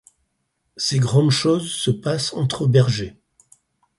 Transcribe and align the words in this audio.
Ces 0.77 0.97
grandes 0.97 1.29
choses 1.29 1.71
se 1.71 1.91
passent 1.91 2.33
entre 2.33 2.65
bergers. 2.65 3.15